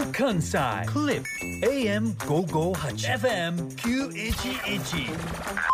[0.00, 1.24] Radio Kansai Clip
[1.62, 3.52] AM 558 FM
[3.84, 5.12] 911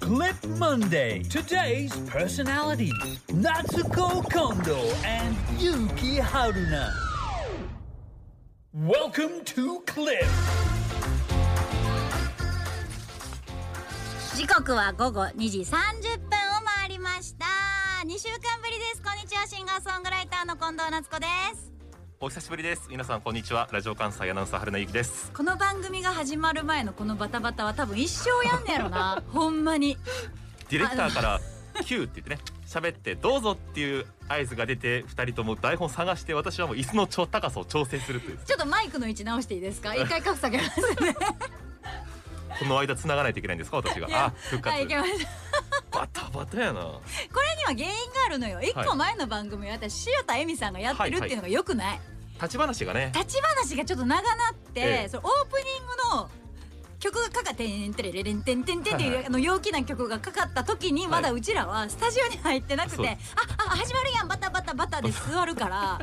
[0.02, 2.90] Clip Monday Today's personality
[3.28, 6.92] Natsuko Kondo and Yuki Haruna
[8.72, 10.26] Welcome to Clip
[14.34, 16.32] 時刻は午後2時30分を
[16.80, 17.46] 回りました
[18.04, 21.75] 2週間ぶりですこんにちはシンガーソングライターの近藤夏子です
[22.18, 22.86] お久しぶりです。
[22.88, 23.68] 皆さんこんにちは。
[23.72, 25.30] ラジオ関西アナウンサー春名由紀です。
[25.32, 29.22] この番組が始まる前のこのバタバタは多分一生やんねやろな。
[29.32, 29.98] ほんまに。
[30.70, 31.40] ディレクターから
[31.84, 38.38] 「キュー」って言ってね喋って「どうぞ」っていう合図が出て二人とも台本探して私はもう椅子の超高さを調整するという。
[38.46, 39.94] ちょっとマイクの位置直していいですか？
[39.94, 41.14] 一回格下げますね。
[42.58, 43.76] この間繋がないといけないんですか？
[43.76, 44.08] 私が。
[44.10, 44.68] あ復活。
[44.74, 45.45] はいいけました
[45.90, 46.80] バタバタやな。
[46.82, 47.00] こ
[47.40, 48.60] れには原因があるのよ。
[48.60, 52.00] 一個前の番組は私塩田恵美さんがやってるっていうのがよくない、
[52.34, 53.12] 立ち話がね。
[53.14, 55.08] 立ち話がちょっと長なって、ええ。
[55.08, 56.30] そのオープニングの
[56.98, 63.16] 曲がかかって「てんてれれれんてんてんてん」っていう、はいはいあの陽気な曲がかかった時にまだうちらはスタジオに入ってなくて「そうあ
[63.66, 66.00] あ始まるやんバタバタバタ」で座るから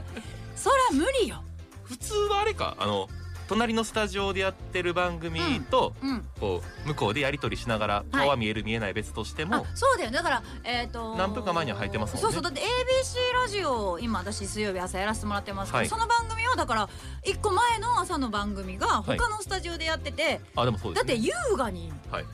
[0.56, 1.44] そら無理よ。
[1.84, 3.10] 普通はあれかあの
[3.48, 10.12] 隣のスタジオでやってる番組と、うん、こう向こうでやり取りしながら顔は見える見えない別としても、あそうだよ。
[10.12, 12.24] ねだからえっ、と何分か前には入ってますもんね。
[12.24, 15.88] そうそうだって ABC ラジオを今私水曜日朝やらせてもらってますけど、はい。
[15.88, 16.90] その番組はだから
[17.26, 19.18] 一個前の朝の番組がはい。
[19.18, 21.14] 他のスタジオでやってて、あでもそうですね。
[21.14, 22.26] だって優雅にはい。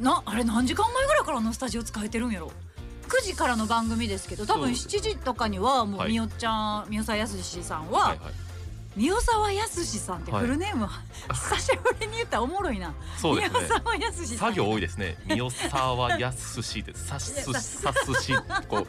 [0.00, 2.50] なあれ何時間前ぐらいからあのスタジオ使えてるんやろ
[3.08, 6.10] ？9時からの番組ですけど多分そう7時とかにはもうはい。
[6.10, 8.49] みよちゃんみよさやすしさんははいはい
[8.96, 10.18] みよさわやすしさん。
[10.18, 14.38] ってフルネーム、はい久しぶりに言ったらおもろいなそうですねみよさわやすしさん。
[14.38, 15.16] 作業多いですね。
[15.26, 18.34] 三沢やすしで、さす、さすし、
[18.68, 18.86] こう。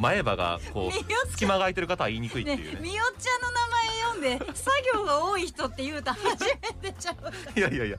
[0.00, 2.80] 前歯がこう隙間が空いてる方は言いにくいっていうね。
[2.80, 3.42] みよちゃん。
[3.42, 4.22] の名前読ん。
[4.22, 7.98] で作業が多い人って言うた初めてちゃういやいやいや、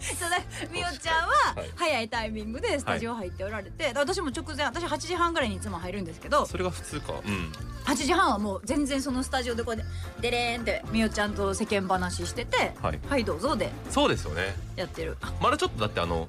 [0.00, 0.38] そうだ
[0.72, 7.14] みよちゃんははい早いタイミングでスタジオ入っておられて、私も直前私8時半ぐらいにいつも入るんですけどそれが普通か。
[7.24, 7.52] うん。
[7.84, 12.98] 8時半はもう全然そのスタジオでこうやってデレーンってみよちゃんと世間話しててはい。
[13.08, 14.54] 「はいどうぞ」でそうですよね。
[14.76, 16.28] やってるあまだちょっとだってあの、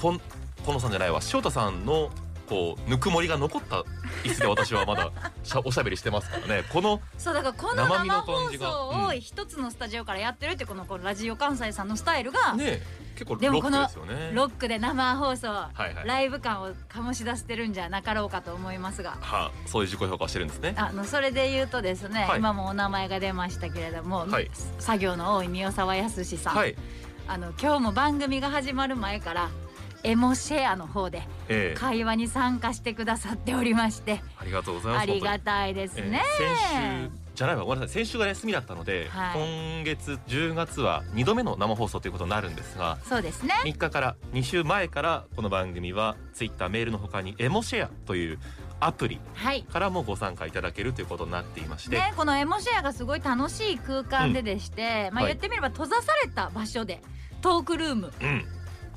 [0.00, 0.20] こん、
[0.64, 2.10] このさんじゃないわ、翔太さんの。
[2.48, 3.84] こうぬくもりが残った
[4.24, 5.10] 椅子で私はまだ
[5.44, 6.64] しゃおしゃべりしてますからね。
[6.72, 12.82] このそうだからこの生放送を一つのスタジオからやってるってこのこのラジオ関西さんのスタイルがね
[13.14, 14.30] 結構ロックでもこのですよね。
[14.32, 16.06] ロックで生放送はいはい。
[16.06, 19.10] ライブ感を醸し出してるんじゃなかろうかと思いますが。
[19.20, 20.74] はあ、そういう自己評価をしてるんですね。
[20.76, 22.38] あのそれで言うとですね、はい。
[22.38, 24.50] 今もお名前が出ましたけれども、はい。
[24.78, 26.76] 作業の多い宮沢康さん、はい。
[27.26, 29.50] あの今日も番組が始まる前から
[30.04, 31.78] エモシェアの方でええ。
[31.78, 34.22] 会話に参加してくださっておりまして。
[34.38, 35.02] ありがとうございます。
[35.02, 37.62] ありがたいですね、えー先週じゃないわ。
[37.64, 38.04] ごめんなさい。
[38.04, 39.38] 先週が休みだったので、はい。
[39.38, 43.54] 今月10月は2度目の生放送ということになるんですがそうですね。
[43.64, 48.40] 3日から2週前からこの番組はツイッターメールの他にエモシェアという
[48.80, 49.62] アプリはい。
[49.62, 55.32] からもご参加いただけるということになっていまして、ね、このエモシェアがすごい楽しい空間ででして、まあはい。
[55.34, 57.00] 言ってみれば閉ざされた場所で
[57.40, 58.12] トークルーム。
[58.20, 58.44] うん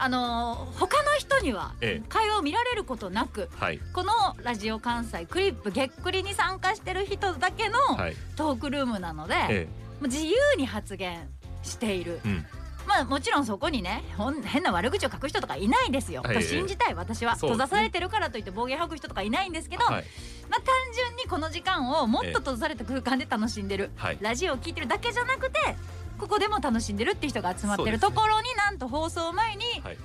[0.02, 2.08] あのー他の人にはええ。
[2.10, 3.80] 会話を見られることなくはい。
[3.94, 4.12] この
[4.44, 8.16] ラジオ関西クリップげっくりに参加してる人だけのはい。
[8.36, 9.68] トークルームなので、え
[10.00, 11.30] もう自由に発言
[11.62, 12.20] している。
[12.26, 12.46] えうん。
[12.88, 14.04] まあもちろんそこにね
[14.46, 20.04] 変な悪口を書く人とかいないですよ、はいと信じたい私は、閉ざされてるからといって暴言吐く人とかいないんですけど、はい。
[20.50, 24.18] まあ単純にこの時間をもっと閉ざされた空間で楽しんでる、はい。
[24.20, 25.60] ラジオを聞いてるだけじゃなくて
[26.22, 29.98] ここでも楽しんでるって人が集まってるところになんと放送前にはい。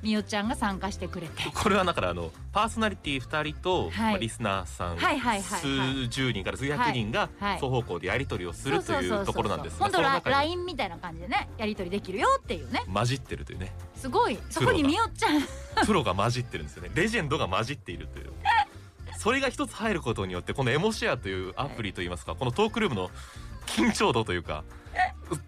[0.00, 1.42] みよちゃんが参加してくれて。
[1.52, 4.12] これはだからあのパーソナリティ2人と、はい。
[4.12, 12.84] まあ、リスナーさん、はいはい数十人から数百人がはい双方向でやり取りをするというところなんですが本当ラその中に LINE みたいな感じでねやり取りできるよっていうね。
[12.94, 13.72] 混じってるというね。
[13.96, 14.38] すごい。
[14.50, 15.42] そこにみよちゃん。
[15.84, 16.90] プロが混じってるんですよね。
[16.94, 18.30] レジェンドが混じっているという。
[19.18, 23.10] それが一つ入ることによってこのエモシェアというアプリといいますかこのトークルームの
[23.66, 24.62] 緊張度というか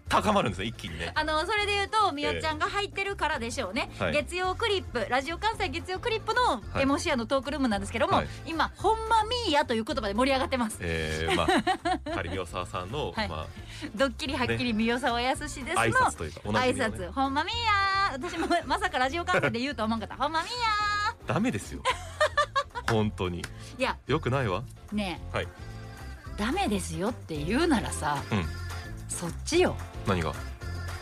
[0.09, 1.11] 高まるんですね一気にね。
[1.15, 4.13] あのそれで言うとみよちゃんが入ってるからでしょうね、はい。
[4.13, 6.83] 月曜クリップラジオ関西月曜クリップのはい。
[6.83, 8.27] エモシアのトークルームなんですけども、はい。
[8.45, 10.77] 今「ほんまみーや」という言葉で盛り上がってます。
[10.81, 13.29] えー、まあ仮宮沢さんの、 はい。
[13.29, 13.47] ま
[13.95, 17.11] ドッキリはっきり宮沢康ですのあ挨拶というかおなじ挨拶。
[17.11, 18.21] ほんまみーやー。
[18.21, 20.15] 私もまさかラジオ関西で言うとは思わんかった。
[20.15, 21.81] ほんまみーやダメですよ。
[22.89, 23.39] 本当に。
[23.77, 23.97] いや。
[24.07, 24.63] よくないわ。
[24.91, 25.47] ねえ、はい。
[26.37, 28.60] ダメですよって言うならさ、うん
[29.21, 29.75] そっちよ。
[30.07, 30.33] 何が？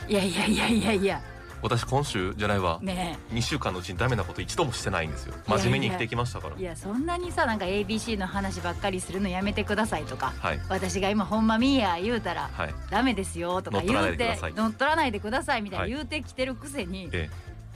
[0.09, 1.21] いやいやいやいやいや。
[1.61, 2.79] 私今週じゃないわ。
[2.81, 5.33] ね2週間のうちにダメなこと一度もしてないんですよ。
[5.47, 6.55] 真面目に生きてきましたから。
[6.57, 10.59] えいやそんなにさなんか ABC の話ばっかりするのやめてくださいとかはい。
[10.69, 12.73] 私が今ほんまみーや言うたらはい。
[12.89, 14.53] ダメですよとか言う乗っ取らないでくてださい。
[14.53, 15.91] 乗っ取らないでくださいみたいなはい。
[15.91, 17.29] 言うてきてるくせに、え。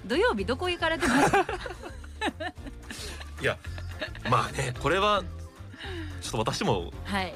[0.06, 1.36] 土曜日どこ行かれてます？
[3.42, 3.57] いや
[4.30, 5.24] まあねこれは
[6.22, 7.34] ちょっと私もはい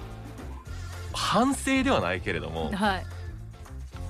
[1.17, 3.05] 反省ではないけれどもはい。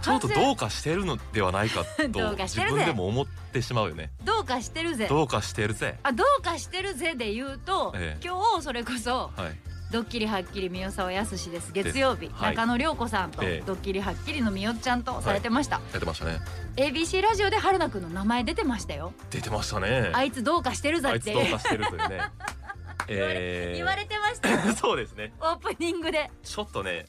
[0.02, 4.12] ちょっとどうかしてるのではないかと自分でも思ってしまうよね。
[4.24, 5.08] どうかしてるぜ。
[5.08, 5.98] どうかしてるぜ。
[6.04, 8.26] あどうかしてるぜで言うと、ええ。
[8.26, 9.56] 今日それこそはい。
[9.90, 11.72] ドッキリはっきり宮沢康です。
[11.72, 12.56] 月曜日、はい。
[12.56, 13.64] 中野涼子さんと、ええ。
[13.66, 16.26] ドッキリはっきりのみよっちゃんとされてました、やってました。
[16.26, 16.40] ね
[16.76, 20.12] ABC ラジオで春菜くんの名前出てましたよ、出てましたね。
[20.14, 22.20] あいつどうかしてるぜあいつってどうかしてるというね。
[23.08, 25.34] 言われえ言われてました そうですね。
[25.40, 26.30] オープニングで。
[26.44, 27.06] ちょっとね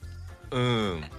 [0.50, 1.10] うん。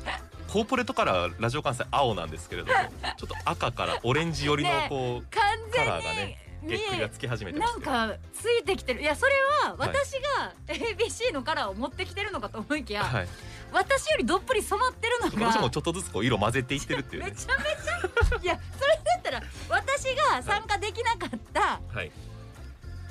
[0.51, 2.73] コーポレートカラーラジオ関西青なんですけれども
[3.17, 9.01] ちょっと赤からオレンジ寄りのねこ完うカ全にラーがねげっくりがつき始めてなんかついてきてる。
[9.01, 9.31] いやそれ
[9.63, 13.27] は私が ABC のカラーを持ってきてるのかと思いきや、はい。
[13.71, 17.29] 私よりどっぷり染まってるのが私もちょっとずつこう色混ぜていってるっていうね。
[17.29, 22.11] めちゃめちゃいやそれだったら私が参加できなかったはい。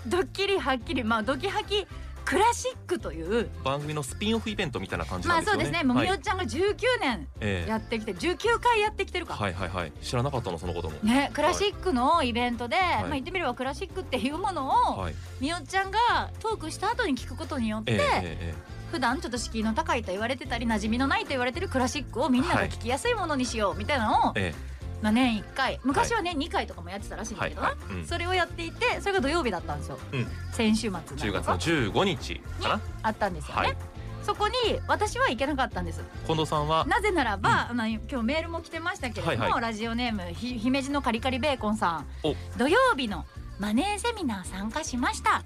[0.06, 1.86] ドッキリはっきりまあドキハキ
[2.28, 5.62] クラシックという番組のスピンオフイベントみたいな感じまなんですよね。
[5.62, 5.88] あそうですね。
[5.88, 6.06] もうはい。
[6.08, 7.70] みおちゃんが19年ええ。
[7.70, 9.92] やってきて19回やってきてるか、はいはいはい。
[10.02, 10.98] 知らなかったのそのことも。
[11.02, 12.80] ねクラシックのイベントで、い。
[12.80, 15.14] まあ言ってみればクラシックっていうものを、はい。
[15.40, 15.98] みおちゃんが
[16.40, 18.54] トークした後に聞くことによって、ええええ
[18.92, 24.54] 普段ちょっと敷居の高いと言われてたり馴染みのないと言われてるクラシックをみんなが聞きやすいものにしようみたいなのを、え
[25.02, 30.26] まあ、年1回昔は年2回とかもやってたらしいんだけどな、はい、うん、それをやっていてそれが土曜日だったんですよ、うん。
[30.52, 32.80] 先週末な10月ののか15日かな。
[33.02, 33.76] あったんですよね、はい。
[34.22, 34.54] そこに
[34.86, 36.02] 私は行けなかったんです。
[36.26, 42.06] 近藤さんはなぜならば、あの今日メールも来てましたけれども、はいはいラジオネームひ姫路のカリカリベーコンさん。
[42.22, 42.34] お。
[42.58, 43.24] 土曜日の
[43.58, 45.42] マネーセミナー参加しました。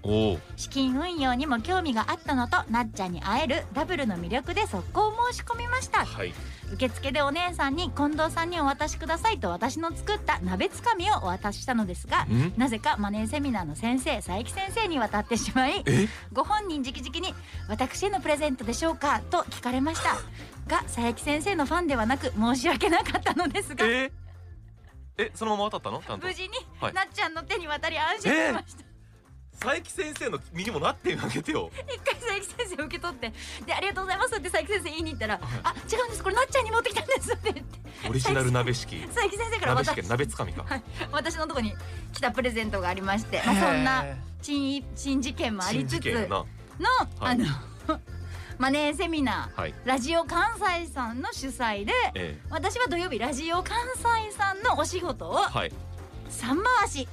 [0.57, 6.05] 資金運用にも興味があったのとなっちゃんに会えるダブルの魅力で速攻申し込みました。
[6.05, 6.35] はい。
[6.73, 12.55] 受付でお姉さんに近藤さんにお渡しくださいと私の作った鍋つかみをお渡ししたのですがん？
[12.57, 16.09] なぜかマネーセミナーの先生佐伯先生に渡ってしまいえ？
[16.33, 17.35] ご本人直々に
[17.69, 20.17] 「私へのプレゼントでしょうか?」と聞かれました。
[20.67, 23.85] が佐伯先生のファンではなく申し訳なかったのですが
[25.23, 26.03] ええそのまま渡ったの？
[26.03, 26.27] ちゃんと。
[26.27, 26.93] 無事にはい。
[26.93, 28.85] なっちゃんの手に渡り安心しました、
[29.61, 31.71] 佐伯先生の身にもなってあげてよ。
[31.73, 33.33] 一回佐伯先生受け取って。
[33.65, 36.23] で「ありがとうございます」って佐伯先生言いに行ったら「あ違うんです。
[36.23, 37.53] これなっちゃんに持ってきたんです」って。
[37.53, 37.79] 言って
[38.09, 40.65] オリジナル鍋式佐伯先生から私鍋式鍋つかみか。
[40.65, 40.83] はい。
[41.13, 41.75] 私のとこに
[42.13, 44.05] 来たプレゼントがありまして、まあ、そんな
[44.43, 46.37] 珍珍事件もあり新つつの、事件やな。
[46.37, 46.49] はい。
[47.21, 48.01] あの
[48.59, 49.75] マネーセミナーはい。
[49.85, 55.73] ラジオ関西さんの主催でえ私は土曜日ラジオ関西さんのお仕事をえはい。
[56.29, 57.09] 三回し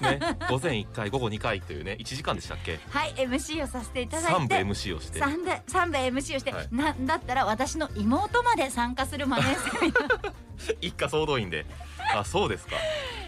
[0.00, 2.78] ね午前1回午後2回というね1時間でしたっけ？
[2.90, 5.18] はい MC をさせていただい3部て MC をして。
[5.18, 6.68] 三部三部 MC をして、はい。
[6.70, 10.34] なんだったら私の妹まで参加するマネーセミナー。
[10.80, 11.66] 一家総動員で。
[12.14, 12.76] あそうですか。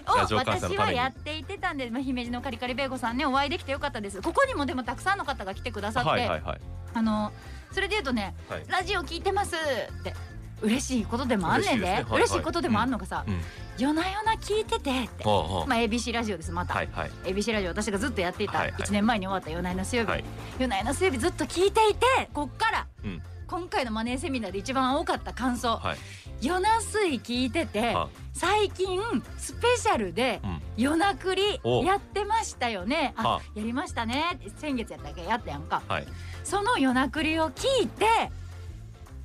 [0.07, 4.23] 私はやっていてたんで、まあ、姫路のカリカリベーゴさんねお会いできてよかったです。
[4.23, 6.61] ここにもでもたくさんの方が来てくださって、はいはいはい。
[6.95, 7.33] あの
[7.73, 8.65] それで言うとねはい。
[8.67, 10.15] ラジオ聞いてますって
[10.63, 11.87] 嬉しいことでもあんねんで。
[11.87, 11.93] 嬉しいですね。
[11.93, 12.21] はいはい。
[12.21, 13.41] 嬉しいことでもあんのがさ、うん。
[13.79, 15.43] 夜な夜な聞いててって、はあ。
[15.61, 17.11] はまあ ABC ラジオですまた、あはいはい。
[17.25, 18.83] ABC ラジオ私がずっとやっていたはいはい。
[18.83, 20.25] 1年前に終わった夜な夜な水曜日、はい。
[20.59, 23.23] 夜な夜な水曜日ずっと聞いていてこっからうん。
[23.47, 25.77] 今回のマネーセミナーで一番多かった感想。
[25.77, 25.99] はい。
[26.41, 28.99] 夜な水聞いてては最近
[29.37, 30.63] スペシャルでうん。
[30.77, 31.83] 夜なくりお。
[31.85, 33.13] やってましたよね。
[33.17, 34.39] あはやりましたね。
[34.57, 35.25] 先月やったっけ？
[35.25, 35.83] やったやんか。
[35.89, 36.07] はい。
[36.45, 38.07] その夜なくりを聞いて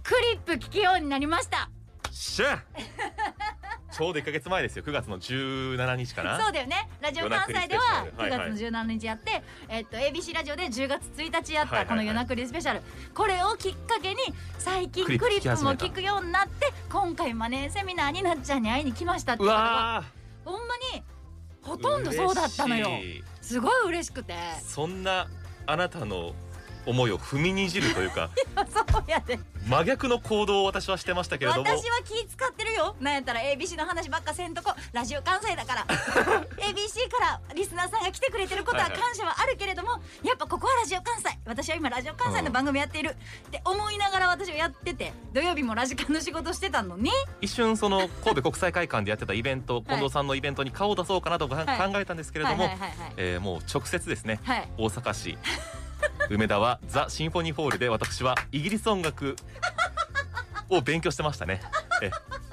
[0.06, 1.68] クリップ聞くようになりました。
[2.12, 2.64] しゃ
[3.92, 4.84] ちょうど1ヶ月前ですよ。
[4.84, 6.40] 9月の17日かな。
[6.40, 6.88] そうだよね。
[7.02, 11.86] ラジオ関西では9夜なくりスペシャル月の17日やって、えっと ABC ラジオで10月1日やっはいはいはい。
[11.86, 12.84] たこの夜なくりスペシャル。
[13.16, 14.20] これをきっかけに
[14.60, 19.64] 最近クリップも聞くようになって今回マネーセミナーになっちゃんに会いに来ましたってういう方が。
[19.64, 20.04] わ
[20.46, 21.04] ほんまに
[21.64, 22.90] ほーとんどそうだったのよ。
[23.42, 24.36] すごい嬉しくて。
[24.62, 25.28] そんな
[25.66, 26.36] あなたの
[26.86, 28.30] 思いを踏みにじるというか
[28.72, 29.40] そうやで。
[29.68, 31.64] 真逆の行動を私はしてましたけれども。
[31.64, 32.96] 私は気使ってるよ。
[33.00, 34.72] なんやったら ABC の話ばっかせんとこ。
[34.94, 35.86] ラジオ関西だから。
[36.62, 39.02] ABC からリスナーさんが来てくれてることははいはい。
[39.02, 41.30] 感謝はあるけれども、やっぱここはラジオ関西。
[41.46, 43.10] 私は今ラジオ関西の番組やっている。
[43.48, 47.10] って思いながら私はやってて土曜日もラジカンの仕事してたのに。
[47.42, 52.70] 一瞬その神戸国際会館でやってたイベント近藤さんのイベントに顔を出そうかなとかはい考えたんですけれども
[53.42, 54.70] もう直接ですねはい。
[54.78, 55.38] 大阪市
[56.30, 59.36] 梅田はザ・シンフォニーホールで私はイギリス音楽
[60.70, 61.62] を勉強してましたね。
[62.02, 62.10] え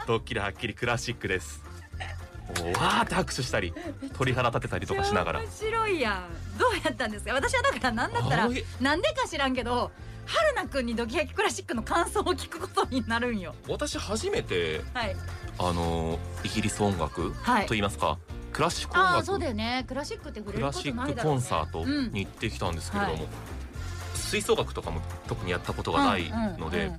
[0.06, 1.62] ドッキリはっきりクラシックです。
[2.74, 3.72] わーって拍手したり
[4.18, 5.40] 鳥肌立てたりとかしながら。
[5.40, 6.58] 面白いやん。
[6.58, 7.32] どうやったんですか？
[7.32, 8.48] 私はだから何だったら
[8.80, 9.90] なんでか知らんけど
[10.26, 13.54] 春菜くんにドキハキクラシックの感想を聞くことになるんよ。
[13.68, 15.16] 私初めてはい。
[15.58, 17.66] あのーイギリス音楽はい。
[17.66, 18.18] と言いますか
[18.52, 19.84] クラシック音楽ああそうだよね。
[19.88, 21.40] クラシックって触れクることラシックないだろうね。
[21.40, 22.12] コンサートうん。
[22.12, 23.28] に行ってきたんですけれども、はい
[24.32, 26.90] 吹奏楽とかも特にやったことがないので、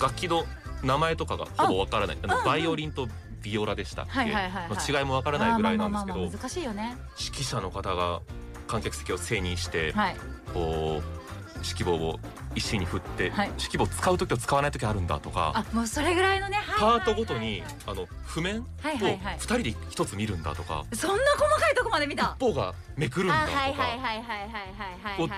[0.00, 0.44] 楽器の
[0.84, 2.18] 名前とかがほぼわからない。
[2.22, 3.08] あのバイオリンと
[3.42, 8.20] ビオラでしたっけ、違いもわからないぐらいなんですけど指揮者の方が
[8.68, 10.16] 観客席を背にして、はい。
[10.54, 11.26] こう
[11.56, 12.20] 指揮棒を
[12.54, 13.48] 一心に振って、はい。
[13.58, 19.38] 指揮棒使う時と使わない時あるんだとかあもうそれぐらいのねパはいートごとにあの譜面をはいはいはい。
[19.38, 22.36] 2人で一つ見るんだとかそんな細かいとこまで見た。
[22.38, 23.58] 一方がめくるんだとか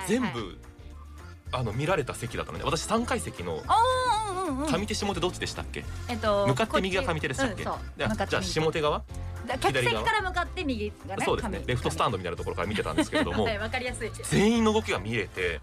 [0.07, 0.59] 全部
[1.51, 3.61] あの見られた席だったので私3階席の
[4.67, 5.83] 上手下手どっちでしたっけ？
[6.07, 9.01] えっと向かって右が上手でしたっけ、じゃあ下手側？
[9.47, 11.59] だ客席から向かって右がねそうですね。
[11.59, 13.45] 上レフトスタンドみたいなところから見てたんですけれども。
[13.57, 14.11] はかりやすい。
[14.23, 15.59] 全員の動きが見えて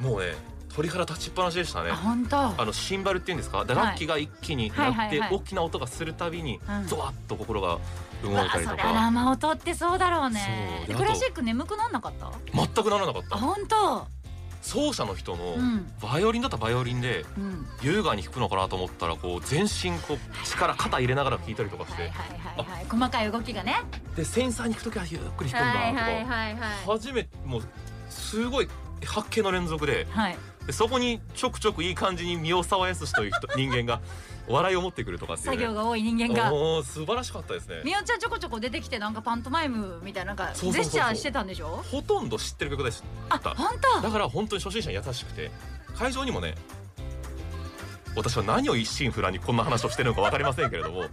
[0.00, 0.34] もうね
[0.74, 1.92] 鳥肌立ちっぱなしでしたね。
[1.92, 2.38] 本当。
[2.38, 3.64] あのシンバルっていうんですか？
[3.64, 6.86] 打楽器が一気にはいなって大きな音がするたびにうん。
[6.88, 7.78] ゾワッと心が
[8.24, 8.92] 動いたりとか。
[8.92, 10.86] 生音ってそうだろうね。
[10.96, 12.30] クラシック眠くなんなかった？
[12.52, 14.06] 全くならなかっあた本当
[14.62, 15.92] 奏者の人のうん。
[16.00, 17.66] バイオリンだったらバイオリンでうん。
[17.82, 22.10] 優雅に弾くのかなと思ったらこう全身こう力肩入れながら弾いたりとかして。
[22.88, 23.82] 細かい動きがね。
[24.16, 26.92] で繊細に弾く時はゆっくり弾くんだとか。
[26.92, 27.62] 初めてもう
[28.08, 28.68] すごい
[29.04, 34.00] 発見の連続ではいでそこにちょくちょくいい感じに身を沢やすしという人 人間が
[34.48, 36.50] 笑いを持ってくるとかっていう、ね、作業が多い人間が。
[36.82, 37.82] 素晴らしかったですね。
[37.84, 41.82] みおちゃんちょこちょこ出てきてなんかパントマイムみたいななんかジェスチャーしてたんでしょ？
[41.90, 43.02] ほとんど知ってる曲でし。
[43.28, 44.00] あた本当？
[44.02, 45.50] だから本当に初心者に優しくて。
[45.96, 46.54] 会場にもね
[48.16, 51.04] 私は何を一心不乱にこんな話をしてるのか分かりませんけれども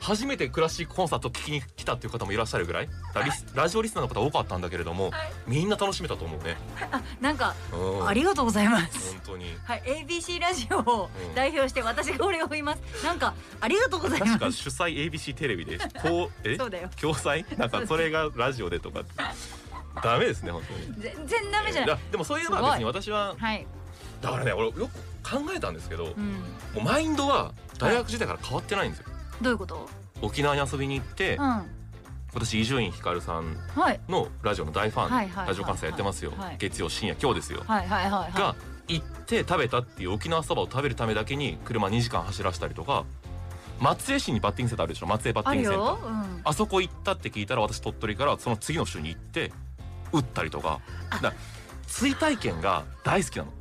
[0.00, 2.88] 初めてクラシックコンサートを聴きに来たっていう方もいらっしゃるぐらい。
[3.14, 5.32] だリスラジオリスナーの方多かったんだけれどもはい。
[5.46, 6.56] みんな楽しめたと思うね、
[6.90, 9.12] あなんかうん、ありがとうございます。
[9.14, 9.54] 本当に。
[9.64, 9.82] はい。
[10.06, 11.34] ABC ラジオをうん。
[11.34, 13.04] 代表して私がお礼を言います。
[13.04, 14.38] なんかありがとうござい確ます。
[14.38, 16.56] か主催 ABC テレビでこうえ？
[16.56, 16.88] そうだよ。
[17.00, 17.58] 共催？
[17.58, 19.02] なんかそれがラジオでとか
[20.02, 21.02] ダメですね本当に。
[21.02, 21.90] 全然ダメじゃない。
[21.90, 22.70] やでもそういえばすごい。
[22.70, 23.66] 別に私ははい。
[24.22, 24.88] だからね俺よく
[25.28, 26.82] 考えたんですけど、もうん。
[26.82, 29.06] うマインドは大学時代から変わってないんですよ
[29.40, 29.88] どういうこと？
[30.22, 31.62] 沖縄に遊びに行って、うん。
[32.34, 34.00] 私伊集院光さんはい。
[34.08, 38.32] のラジオの大ファン、はいラジオ関西やってますよ、はい月曜深夜今日ですよ、はいはいはいはい。
[38.32, 38.54] が
[38.88, 43.04] 行って食べたっていう沖縄そばを食べるためだけに車2時間走らせたりとか
[43.80, 45.06] 松江市にバッティングセンターあるでしょ？
[45.06, 45.88] 松江バッティングセンター。
[45.88, 45.98] よ。
[46.04, 46.40] うん。
[46.44, 49.52] あそこ行ったって聞いたら私鳥取からその次の週に行って
[50.12, 50.80] 打ったりとか。
[51.22, 51.32] だ
[51.86, 53.52] 追体験が大好きなの。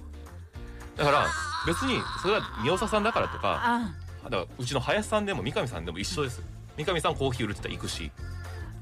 [0.98, 1.28] だから
[1.66, 3.92] 別にそれは三代さんだからとかあ
[4.24, 6.42] だからうちの林さんでも三上さんでも一緒です。
[6.76, 8.12] 三上さんコーヒー売るって言ったら行くし。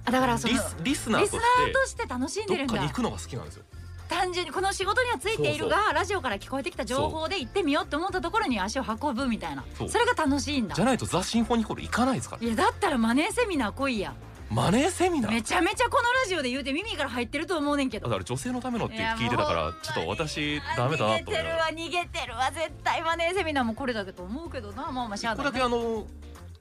[0.05, 2.73] あだからそのリスリスナーとして楽しんでるんだ。
[2.73, 3.63] どっかに行くのが好きなんですよ。
[4.07, 9.63] 単純にこの仕事にはついているがラジオから聞こえてきた情報で行ってみようって思ったところに足を運ぶみたいな。
[9.75, 10.75] それが楽しいんだ。
[10.75, 14.13] じゃないとザ・シンフォニーホール行かないですからいやだったらマネーセミナー来いや
[14.49, 15.31] マネーセミナー？
[15.31, 18.07] めちゃめちゃこのラジオで言うて耳から入ってると思うねんけど。
[18.07, 21.55] だから女性のためのって聞いてたからちょっと私ダメだなと思逃げてるら。
[21.55, 24.91] わ逃げてるわ絶対マネーセミナーもこれだけと思うけどな。
[24.91, 26.05] まあまあしゃあ一個だないけあの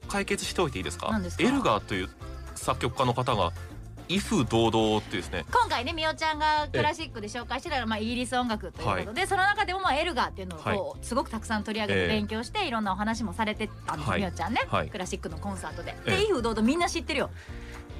[0.08, 1.08] 解決しておいていいですか？
[1.38, 2.08] エルガーという
[2.54, 3.52] 作曲家の方が
[4.06, 5.44] 威風堂々っていうですね。
[5.50, 12.08] 今回ねみおちゃんがクラシックで紹介してたらまあイギリス音楽ということで、その中でもまあエルガーっていうのをこうすごくたくさん取り上げてええ。
[12.08, 14.20] 勉強していろんなお話もされてたんです、はい。
[14.20, 14.88] みおちゃんね、はい。
[14.88, 15.96] クラシックのコンサートで。
[16.06, 16.16] ええ。
[16.16, 17.30] で「威風堂々」みんな知ってるよ。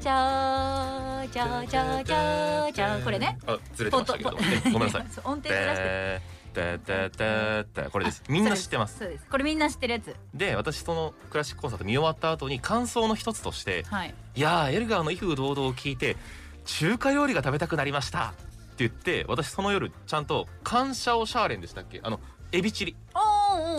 [0.05, 3.39] チャーチャーチャーチャーチャーこれね。
[3.47, 4.33] あずれてましたけど。
[4.33, 5.07] ねごめんなさい。
[5.25, 6.21] 音程ずらして。
[6.53, 8.23] ででででこれです。
[8.29, 9.19] みんな知ってます？
[9.31, 10.15] これみんな知ってるやつ。
[10.35, 14.15] で私そのクラシックコンサート見終わった後に感想の一つとしてはい。
[14.37, 16.19] 「いやーエルガーの威風堂々を聞いて
[16.67, 22.01] 中華料理が食べたくなりました」って言って私その夜ちゃんと感謝をシャーレンでしたっけ？
[22.03, 22.21] あの
[22.53, 22.95] エビチリ。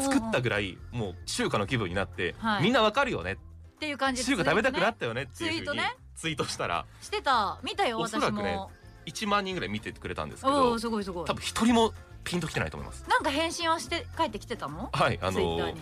[0.01, 2.63] 作ったぐらいもう中華の気分になって、はい。
[2.63, 3.33] みんなわかるよね。
[3.33, 6.85] っていう感じで中華食べたくなったよねっていうふうにツイートねツイートしたら。
[7.01, 7.57] してた。
[7.63, 8.71] 見たよおそ私らくねも。
[9.05, 11.25] 1万人ぐらい見てくれたんですけおどおすごいすごい。
[11.25, 11.93] 多分一人も
[12.23, 13.05] ピンときてないと思います。
[13.07, 14.89] なんか返信はして帰ってきてたの？
[14.91, 15.73] はいあの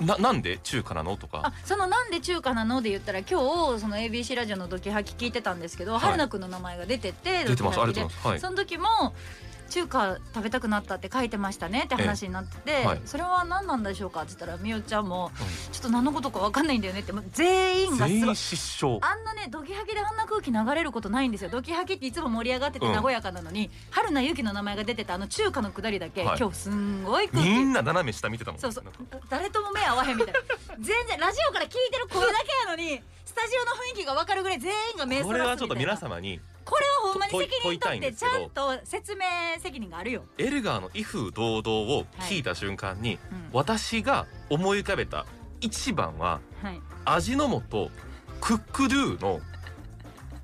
[0.00, 1.16] ななんで中華なの？
[1.16, 3.28] とあかそのなんで中華なので言ったら今
[3.74, 5.98] 日その ABC ラジオのドキハキ聞いてたんですけど、い。
[5.98, 8.26] 春菜くんの名前が出てて出てますありがとうございます。
[8.28, 8.40] はい。
[8.40, 8.86] その時も
[9.68, 13.00] 中華食べたくなったって書いてましたねって話になってて、えはい。
[13.04, 15.30] それは何なんでしょうかって言ったらみおちゃんも
[15.72, 19.00] ちょっと何のことか分かんないんだよねって全員がすごい失笑。
[19.02, 21.50] あんなねドキハキであんな空気流れることないんですよ。
[21.50, 23.02] ドキハキっていつも盛り上がっててうん。
[23.02, 26.38] 和やかなのに、春菜由紀の名前が出てたあの中華のくだりだけ、はい。
[26.38, 27.48] 今日すんごい空気。
[27.48, 28.60] みんな斜め下見てたもん。
[28.60, 28.84] そうそう。
[29.28, 30.40] 誰とも目合わへんみたいな。
[30.80, 36.40] 全然ラジオから聞いてる声だけやのにスタジオの雰囲気が分かるぐらい全員が目これはちょっと皆様に
[37.00, 39.24] ほんまに責任取ってちゃんと説明
[39.60, 43.48] 責任があるよ、エルガーの威風堂々を聞いた瞬間に、うん。
[43.52, 45.26] 私が思い浮かべた
[45.60, 47.90] 一番ははい、味の素
[48.40, 49.40] クックドゥの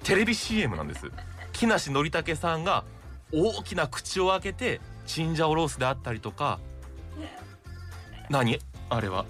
[0.02, 1.10] テレビ CM なんです。
[1.52, 2.84] 木梨憲武さんが
[3.32, 6.60] 大きな口を開けてチンジャオロースであったりとか
[8.30, 8.58] 何？
[8.90, 9.26] あれは？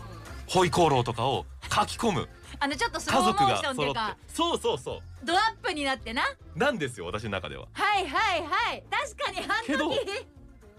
[0.47, 2.29] ホイコーローとかを書き込む
[2.65, 6.23] あのちょっとス家ローモーションっていうかそうそうそドアップになってな。
[6.57, 7.69] うなんですよ私の中では。
[7.73, 8.83] はいはいはい。
[8.91, 10.01] 確かにあけどの時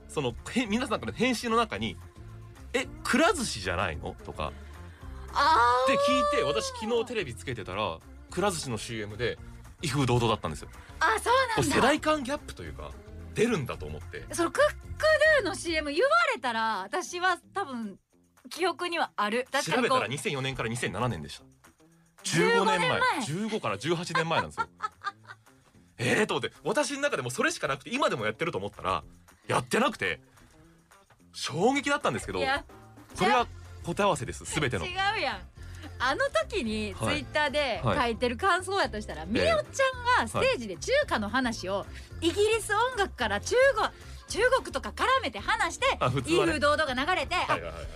[0.08, 1.96] そのへ皆さんからの返信の中に
[2.74, 4.51] 「えくら寿司じゃないの?」とか。
[5.38, 8.00] あって聞いて私昨日テレビつけてたら
[8.32, 9.38] くら寿司の CM で
[9.84, 10.70] 威風堂々だったんですよ。
[11.00, 11.62] ーあそうこなだ。
[11.62, 12.89] うん世代間ギャップというか
[13.36, 14.25] 出るんだと思って。
[14.32, 14.75] そのクック
[15.44, 18.00] ドゥの CM 言われたら私は多分
[18.50, 19.46] 記憶にはある。
[19.51, 20.00] 確かにこう。
[20.00, 21.44] 調べたら2004年から2007年でした
[22.25, 22.79] 15 15年前。
[22.79, 23.48] 年前。
[23.50, 24.67] 15から18年前なんですよ。
[25.98, 29.03] ええと思って私の中でもそれしかなくて今でもやってると思ったら
[29.48, 30.20] やってなくて
[31.32, 32.39] 衝撃だったんですけど
[33.13, 33.48] それは
[33.86, 34.86] 答え合わせです全ての。
[34.86, 35.39] 違うやん。
[36.00, 37.98] あの時にツイはいッターではい。
[38.00, 39.63] 書いてる感想やとしたら、みおちゃん
[40.25, 41.86] がステージで中華の話を
[42.20, 43.88] イギリス音楽から中国
[44.27, 45.86] 中国とか絡めて話して
[46.27, 47.36] 威風堂々が流れて、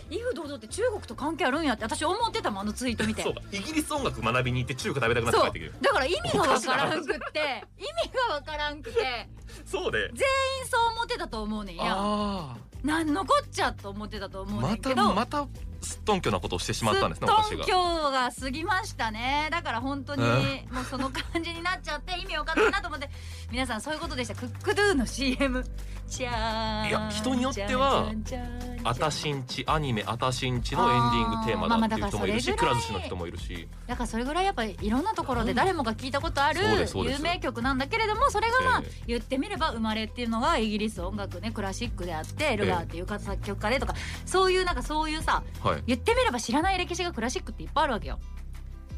[0.09, 3.23] 威風堂々って中国と関係あるんやって私思ってたもんあのツイート見て。
[3.23, 9.29] そうだイギリス音楽学びに行って中華食べたくなって帰ってきるだから意味がわからんくって 意味がわからんくて。
[9.65, 10.27] そうで全
[10.61, 11.83] 員そう思ってたと思うねんや。
[11.97, 15.13] あなんのこっちゃと思ってたと思うねあまたんけど。
[15.13, 15.47] また
[15.81, 18.31] すっとんきょなことをしてしまったんですねすっとんが。
[18.31, 19.47] 過ぎましたね。
[19.51, 20.65] だから本当にえ？
[20.71, 23.09] もうその感じになっちゃって意味わかんないなと思って
[23.51, 24.35] 皆さんそういうことでした。
[24.35, 25.63] クックドゥの CM
[26.11, 28.11] いや人によっては
[28.83, 32.49] あたしんちアニメあたしんちのエンディングテーマだっていう人もいるし。
[32.49, 36.61] まあまあだからそれぐらいら寿司の人もいるしだからそれぐらいやっぱりいろんなところで誰もが聞いたことある
[36.95, 39.03] 有名曲なんだけれどもそれがまあええ。
[39.05, 43.93] 言ってみれば生まれっていうのがイギリス音楽ねクラシックであってエルガーっていう作曲家でとか
[44.25, 48.19] そういうなんかそういうさはい言ってみれば知らない歴史がクラシックっていっぱいあるわけよ。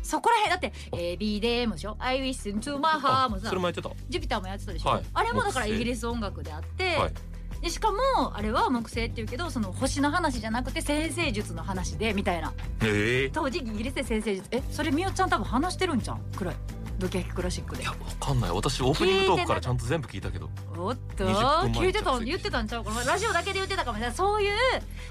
[0.03, 3.49] そこらへんだって「エビデー」もでしょ「I listen to my heart」もさ。
[3.49, 5.03] それもやってたジュピターもやってたでしょ、はい。
[5.13, 7.13] あれもだからイギリス音楽であって、はい。
[7.61, 12.51] でしかもあれは木星っていうけどその星の話じゃなくて先生術の話でみたいな。
[12.81, 13.29] ええ。
[13.29, 16.19] 当時イギリスで先生術えそれみおちゃん多分話してるんじゃん？
[16.35, 16.55] くらい
[17.01, 17.81] ドキハキクラシックで。
[17.81, 18.51] いやわかんない。
[18.51, 20.49] 私オープニングトークからちゃんと全部聞いたけど。
[20.77, 22.11] おっと20分前聞いてた。
[22.19, 22.83] 着言ってたんちゃう？
[22.83, 24.15] これラジオだけで言ってたかもしれない。
[24.15, 24.51] そういう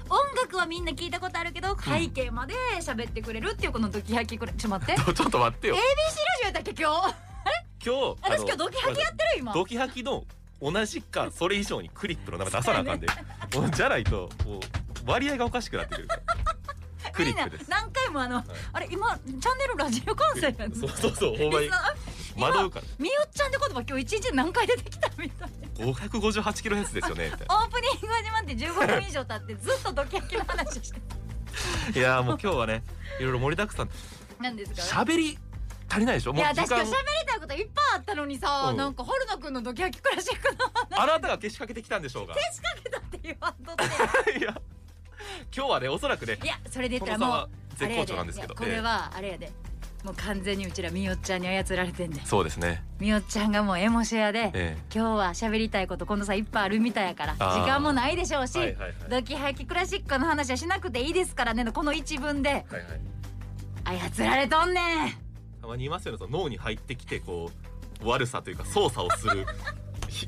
[0.09, 5.01] 音楽はみんな聞いたことあるけど背景まで喋ってくれるっていうこのドキハキクラちょっと待って。
[5.01, 5.75] ABC ラちょっと待ってよ。
[5.75, 6.71] ジオやったっけ？
[6.81, 7.15] 今日。
[7.83, 9.53] 今日 私今日ドキハキやってる今。
[9.53, 10.23] ドキハキの
[10.61, 13.07] 同じかそれ以上にクリップの名前出さなあかんで。
[13.75, 14.29] じゃないと
[15.05, 16.21] 割合がおかしくなってくるから
[17.13, 17.69] クリップです。
[17.69, 18.43] 何回もあの、
[18.73, 21.69] あれ今チャンネルラジオ関西やんそうそうそうほんまに。
[22.37, 31.01] 惑うからみおちゃんって言葉今日一日何回出てきたみたい558キロヘルツですよねみたい オープニング始まって15分以上経ってずっとドキハキの話して
[31.93, 32.83] ないやーもう今日はね
[33.19, 33.89] いろいろ盛りだくさん。
[34.39, 35.01] なんですか？
[35.03, 35.37] 喋り
[35.89, 36.33] 足りないでしょ？
[36.33, 36.91] いや私今日喋り
[37.27, 38.77] たいこといっぱいあったのにさ、うん。
[38.77, 40.71] なんか春菜くんのドキハキクラシックの
[41.01, 42.33] あなたがけしかけてきたんでしょうが。
[42.35, 43.75] 仕掛けたって言わんとっ
[44.23, 44.39] て。
[44.39, 44.55] いや
[45.55, 49.51] 今日はねおそらくねいやそれで言ったらもう絶好調なんですけどこれはあれやで。
[50.03, 52.83] もう完全にうちらみおちゃんに操られてんでそうですね。
[52.99, 58.93] みおちゃんがもうエモシェアで、え今日は喋りたいこと今度さいっぱいあるみたいやから時間もないでしょうし、はいはいはい。
[59.09, 62.49] ドキハキクラシックの話はしなくていいですからねこの一文で。
[62.49, 63.99] えはいはい。
[64.15, 65.11] 操られとんねん。
[65.61, 67.51] たまにいますよねその脳に入ってきてこ
[68.03, 69.45] う悪さというか操作をする。
[69.45, 69.45] ひ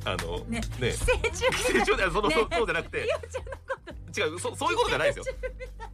[0.06, 0.62] あのね。
[0.80, 0.92] ね。
[0.92, 1.98] 寄生虫。
[1.98, 2.36] ではその、ね。
[2.36, 3.08] そうじゃなくて。
[4.16, 5.36] 違うそそういうことじゃないですよ。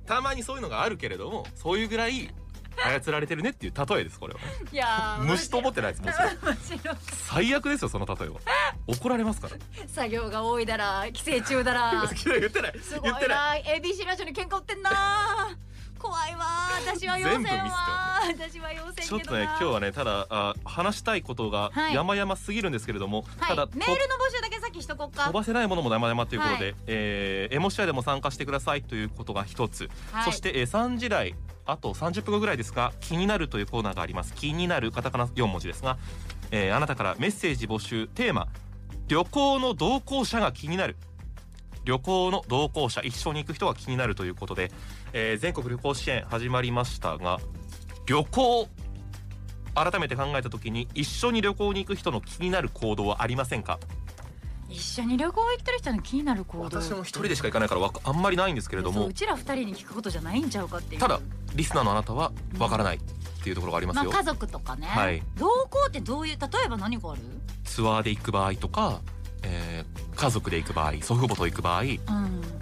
[0.06, 2.30] たまにそういうのがあるけれどもそういうぐらい
[2.78, 4.39] 操られてるねっていう例えですこれは。
[4.71, 6.95] いやー虫と思ってないですもうそれ面白い。
[7.12, 8.39] 最悪ですよその例えは。
[8.88, 9.56] 怒られますから。
[9.88, 12.06] 作業が多いだら寄生虫だら。
[12.25, 12.73] 言ってない。
[13.04, 13.63] 言ってない。
[13.63, 14.91] な ABC ラジオに喧嘩売ってんな
[15.99, 16.45] 怖いわ
[16.88, 21.93] 私は要せん全部ミスわ私はちょっとね今日はねただあ話したいことがはい。
[21.93, 23.55] 山々すぎるんですけれども、はい。
[23.55, 25.25] ただメールの募集だけさっきしとこうか。
[25.25, 26.75] 飛ばせないものも山々ということで、はい。
[26.88, 30.25] えーエモシアでも参加してくださいということが一つ、はい。
[30.25, 31.35] そして、えー3時台
[31.65, 34.33] あと30分後ぐらいですが気になるというコーナーがあります。
[34.33, 35.97] 気になるカタカナ4文字ですが、
[36.51, 38.07] えーあなたからメッセージ募集。
[38.07, 38.47] テーマ
[39.07, 40.95] 旅行の同行者が気になる
[41.89, 44.71] 旅行の同行者一緒に行く人が気になるということで、
[45.12, 47.39] えー全国旅行支援始まりましたが
[48.06, 48.67] 旅行
[49.73, 53.80] 改めて考えた時に一緒に旅行に行く人の気になる行動はありませんか？
[54.69, 56.80] 一緒に旅行行ってる人の気になる行動。
[56.80, 61.02] 私も一人でしか行かないからあんまりないんですけれどもそううちら二人に聞くことじゃないんちゃうかっていう。
[61.02, 61.19] ただ
[61.56, 62.99] リスナーのあなたはわからないっ
[63.43, 65.23] ていうところがありますよ、まあ家族とかね、はい。
[65.39, 67.21] 同行ってどういう例えば何がある？
[67.63, 69.02] ツアーで行く場合とか、
[69.43, 71.97] えー家族で行く場合祖父母と行く場合うん。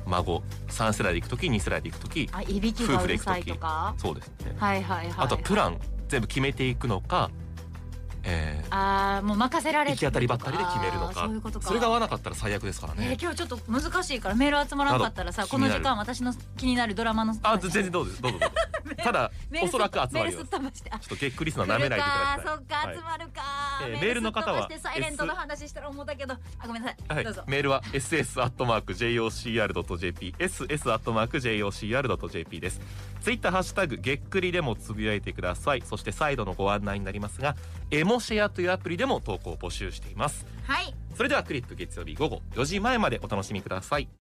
[0.06, 3.96] 孫3世代で行く時2世代で行く時あいびきがうるさいとか？
[3.98, 4.56] そうですね。
[4.58, 7.32] はいはいはい、はい、あとプラン全部決めていくのか、
[8.30, 11.14] えーあーもう任せられて行き当たりばったりで決めるのか。
[11.26, 11.68] そういうことか。
[11.68, 13.08] それが合わなかったら最悪ですからね。
[13.12, 18.56] えー、今日ちょっと難しいからメール集まらなかったらさこの時間私の気になるドラマのあ全然どうですどうぞどうぞ。
[19.04, 20.50] ただおそらく集まります。
[20.50, 20.72] ちょっ
[21.08, 22.96] とゲックリスナー舐めないでいただきたいそっか、はい。
[22.96, 23.42] 集まるか、
[23.84, 26.34] えーメールの方はサイレントの話したら思ったけど。
[26.60, 27.24] あごめんなさい、はい。
[27.24, 32.82] どうぞ、メールは ss アットマーク jocr.jp ss アットマーク jocr.jp です。
[33.22, 35.82] ツイッターハッシュタグげっくりでもつぶやいてください。
[35.82, 37.56] そして再度のご案内になりますが
[37.92, 40.46] エモシェアというアプリでも投稿を募集しています。
[40.64, 40.94] はい。
[41.18, 44.08] それではクリップ月曜日午後4時前までお楽しみください